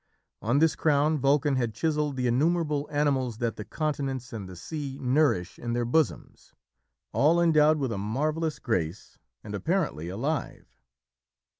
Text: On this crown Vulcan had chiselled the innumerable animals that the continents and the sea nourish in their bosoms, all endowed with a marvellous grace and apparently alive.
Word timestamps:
On 0.41 0.57
this 0.57 0.75
crown 0.75 1.19
Vulcan 1.19 1.57
had 1.57 1.75
chiselled 1.75 2.15
the 2.15 2.25
innumerable 2.25 2.89
animals 2.91 3.37
that 3.37 3.55
the 3.55 3.63
continents 3.63 4.33
and 4.33 4.49
the 4.49 4.55
sea 4.55 4.97
nourish 4.99 5.59
in 5.59 5.73
their 5.73 5.85
bosoms, 5.85 6.53
all 7.13 7.39
endowed 7.39 7.77
with 7.77 7.91
a 7.91 7.99
marvellous 7.99 8.57
grace 8.57 9.19
and 9.43 9.53
apparently 9.53 10.09
alive. 10.09 10.65